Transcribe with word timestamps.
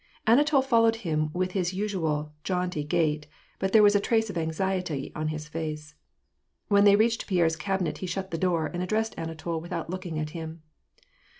Anatol 0.25 0.63
followed 0.63 0.95
him 1.05 1.29
with 1.31 1.51
his 1.51 1.75
usual 1.75 2.33
jaunty 2.43 2.83
gait, 2.83 3.27
but 3.59 3.71
there 3.71 3.83
was 3.83 3.95
a 3.95 3.99
trace 3.99 4.31
of 4.31 4.35
anxiety 4.39 5.11
on 5.13 5.27
his 5.27 5.47
face. 5.47 5.93
When 6.69 6.85
they 6.85 6.95
reached 6.95 7.27
Pierre's 7.27 7.55
cabinet, 7.55 7.99
he 7.99 8.07
shut 8.07 8.31
the 8.31 8.37
door, 8.39 8.65
and 8.65 8.81
addressed 8.81 9.13
Anatol 9.15 9.61
without 9.61 9.91
looking 9.91 10.17
at 10.17 10.31
him. 10.31 10.63